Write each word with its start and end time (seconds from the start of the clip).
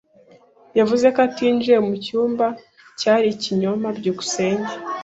Yavuze 0.79 1.05
ko 1.13 1.19
atinjiye 1.27 1.77
mu 1.87 1.93
cyumba, 2.05 2.45
cyari 2.99 3.27
ikinyoma. 3.33 3.87
byukusenge 3.97 4.73